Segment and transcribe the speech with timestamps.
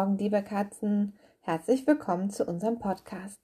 [0.00, 1.12] Morgen, liebe Katzen.
[1.42, 3.38] Herzlich willkommen zu unserem Podcast.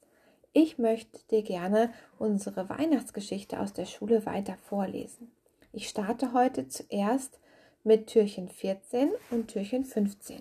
[0.55, 5.31] Ich möchte dir gerne unsere Weihnachtsgeschichte aus der Schule weiter vorlesen.
[5.75, 7.41] Ich starte heute zuerst
[7.85, 10.41] mit Türchen 14 und Türchen 15.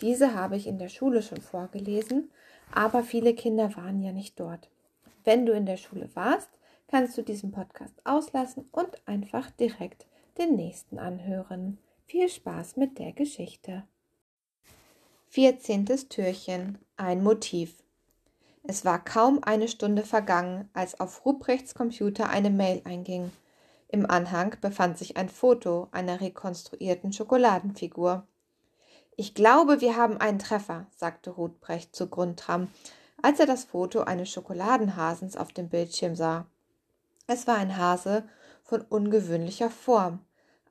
[0.00, 2.30] Diese habe ich in der Schule schon vorgelesen,
[2.74, 4.70] aber viele Kinder waren ja nicht dort.
[5.22, 6.48] Wenn du in der Schule warst,
[6.88, 10.06] kannst du diesen Podcast auslassen und einfach direkt
[10.38, 11.76] den nächsten anhören.
[12.06, 13.84] Viel Spaß mit der Geschichte.
[15.34, 16.76] Vierzehntes Türchen.
[16.98, 17.82] Ein Motiv.
[18.64, 23.32] Es war kaum eine Stunde vergangen, als auf Ruprechts Computer eine Mail einging.
[23.88, 28.26] Im Anhang befand sich ein Foto einer rekonstruierten Schokoladenfigur.
[29.16, 32.68] Ich glaube, wir haben einen Treffer, sagte Ruprecht zu Grundtram,
[33.22, 36.44] als er das Foto eines Schokoladenhasens auf dem Bildschirm sah.
[37.26, 38.28] Es war ein Hase
[38.62, 40.18] von ungewöhnlicher Form.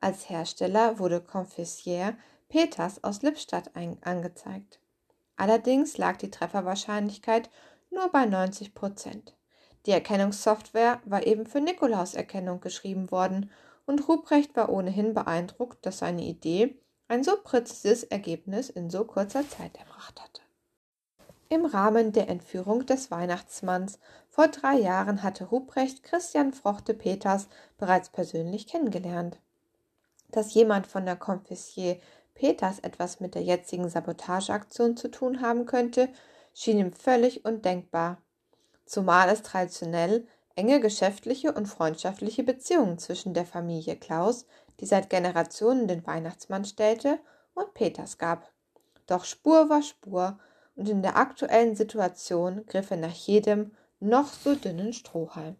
[0.00, 2.16] Als Hersteller wurde Confissier
[2.52, 3.70] Peters aus Lippstadt
[4.02, 4.78] angezeigt.
[5.38, 7.48] Allerdings lag die Trefferwahrscheinlichkeit
[7.88, 9.34] nur bei 90 Prozent.
[9.86, 13.50] Die Erkennungssoftware war eben für Nikolauserkennung geschrieben worden
[13.86, 19.48] und Ruprecht war ohnehin beeindruckt, dass seine Idee ein so präzises Ergebnis in so kurzer
[19.48, 20.42] Zeit erbracht hatte.
[21.48, 28.10] Im Rahmen der Entführung des Weihnachtsmanns vor drei Jahren hatte Ruprecht Christian Frochte Peters bereits
[28.10, 29.38] persönlich kennengelernt.
[30.30, 31.98] Dass jemand von der Confissier
[32.34, 36.08] Peters etwas mit der jetzigen Sabotageaktion zu tun haben könnte,
[36.54, 38.20] schien ihm völlig undenkbar,
[38.84, 44.46] zumal es traditionell enge geschäftliche und freundschaftliche Beziehungen zwischen der Familie Klaus,
[44.80, 47.18] die seit Generationen den Weihnachtsmann stellte,
[47.54, 48.50] und Peters gab.
[49.06, 50.38] Doch Spur war Spur,
[50.74, 55.56] und in der aktuellen Situation griff er nach jedem noch so dünnen Strohhalm.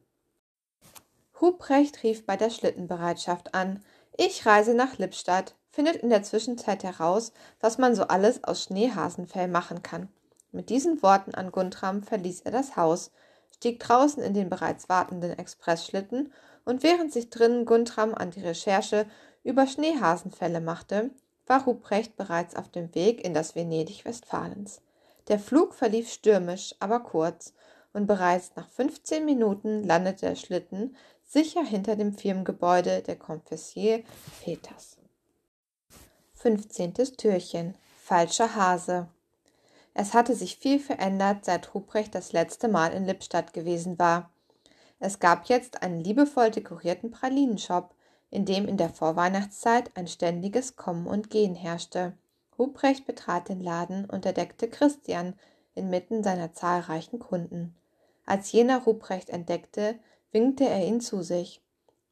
[1.41, 3.85] Huprecht rief bei der Schlittenbereitschaft an.
[4.17, 9.49] Ich reise nach Lippstadt findet in der Zwischenzeit heraus, was man so alles aus Schneehasenfell
[9.49, 10.09] machen kann.
[10.53, 13.11] Mit diesen Worten an Guntram verließ er das Haus,
[13.57, 16.33] stieg draußen in den bereits wartenden Expressschlitten
[16.65, 19.07] und während sich drinnen Guntram an die Recherche
[19.43, 21.11] über Schneehasenfälle machte,
[21.47, 24.81] war Ruprecht bereits auf dem Weg in das Venedig Westfalens.
[25.29, 27.55] Der Flug verlief stürmisch, aber kurz,
[27.95, 34.03] und bereits nach 15 Minuten landete der Schlitten sicher hinter dem Firmengebäude der Confessier
[34.43, 34.97] Peters.
[36.43, 36.95] 15.
[37.17, 37.77] Türchen.
[38.03, 39.07] Falscher Hase.
[39.95, 44.29] Es hatte sich viel verändert, seit Ruprecht das letzte Mal in Lippstadt gewesen war.
[44.99, 47.95] Es gab jetzt einen liebevoll dekorierten Pralinenshop,
[48.31, 52.15] in dem in der Vorweihnachtszeit ein ständiges Kommen und Gehen herrschte.
[52.59, 55.35] Ruprecht betrat den Laden und entdeckte Christian
[55.77, 57.77] inmitten seiner zahlreichen Kunden.
[58.27, 59.95] Als jener Ruprecht entdeckte,
[60.33, 61.63] winkte er ihn zu sich.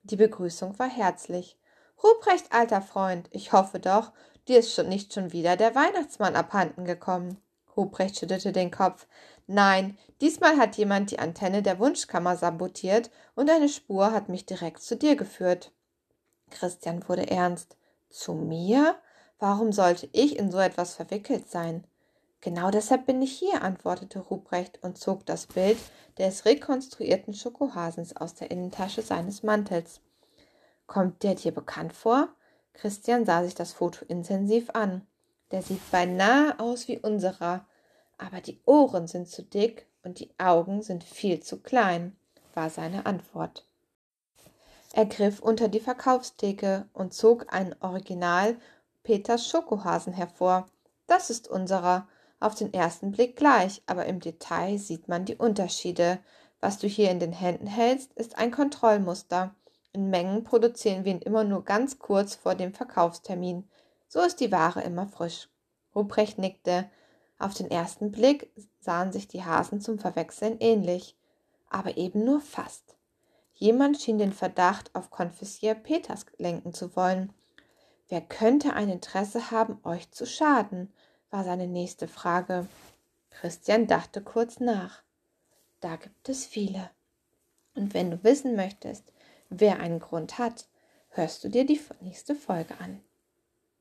[0.04, 1.56] Die Begrüßung war herzlich.
[2.02, 4.12] Ruprecht, alter Freund, ich hoffe doch,
[4.48, 7.40] dir ist schon nicht schon wieder der Weihnachtsmann abhanden gekommen.
[7.76, 9.06] Ruprecht schüttelte den Kopf.
[9.46, 14.82] Nein, diesmal hat jemand die Antenne der Wunschkammer sabotiert und eine Spur hat mich direkt
[14.82, 15.72] zu dir geführt.
[16.50, 17.76] Christian wurde ernst.
[18.08, 18.96] Zu mir?
[19.38, 21.86] Warum sollte ich in so etwas verwickelt sein?
[22.40, 25.78] Genau deshalb bin ich hier, antwortete Ruprecht und zog das Bild
[26.18, 30.00] des rekonstruierten Schokohasens aus der Innentasche seines Mantels.
[30.90, 32.30] Kommt der dir bekannt vor?
[32.72, 35.06] Christian sah sich das Foto intensiv an.
[35.52, 37.64] Der sieht beinahe aus wie unserer,
[38.18, 42.16] aber die Ohren sind zu dick und die Augen sind viel zu klein,
[42.54, 43.64] war seine Antwort.
[44.92, 48.56] Er griff unter die Verkaufstheke und zog ein Original
[49.04, 50.66] Peters Schokohasen hervor.
[51.06, 52.08] Das ist unserer.
[52.40, 56.18] Auf den ersten Blick gleich, aber im Detail sieht man die Unterschiede.
[56.58, 59.54] Was du hier in den Händen hältst, ist ein Kontrollmuster.
[59.92, 63.68] In Mengen produzieren wir ihn immer nur ganz kurz vor dem Verkaufstermin.
[64.08, 65.48] So ist die Ware immer frisch.
[65.94, 66.88] Ruprecht nickte.
[67.38, 71.16] Auf den ersten Blick sahen sich die Hasen zum Verwechseln ähnlich,
[71.68, 72.96] aber eben nur fast.
[73.54, 77.32] Jemand schien den Verdacht auf Konfissier Peters lenken zu wollen.
[78.08, 80.92] Wer könnte ein Interesse haben, euch zu schaden?
[81.30, 82.66] war seine nächste Frage.
[83.30, 85.02] Christian dachte kurz nach.
[85.80, 86.90] Da gibt es viele.
[87.74, 89.12] Und wenn du wissen möchtest,
[89.50, 90.68] wer einen Grund hat,
[91.10, 93.02] hörst du dir die nächste Folge an.